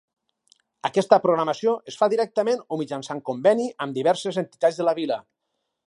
Aquesta 0.87 1.19
programació 1.25 1.75
es 1.91 1.99
fa 2.01 2.09
directament 2.15 2.65
o 2.65 2.79
mitjançant 2.81 3.23
conveni 3.31 3.69
amb 3.87 3.97
diverses 4.01 4.41
entitats 4.45 4.81
de 4.83 4.89
la 4.91 4.97
Vila. 5.03 5.25